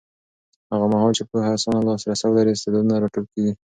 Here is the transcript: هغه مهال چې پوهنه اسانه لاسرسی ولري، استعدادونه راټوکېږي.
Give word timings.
هغه 0.71 0.85
مهال 0.93 1.11
چې 1.17 1.23
پوهنه 1.29 1.51
اسانه 1.57 1.81
لاسرسی 1.87 2.25
ولري، 2.27 2.51
استعدادونه 2.53 2.95
راټوکېږي. 3.03 3.53